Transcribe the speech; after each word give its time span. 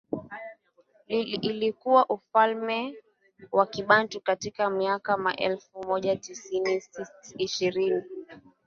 lilikuwa 1.07 2.09
ufalme 2.09 2.95
wa 3.51 3.65
Kibantu 3.67 4.21
katika 4.21 4.69
miaka 4.69 5.35
elfu 5.35 5.83
moja 5.87 6.19
Mia 6.51 6.81
sits 6.81 7.35
ishirini 7.37 8.03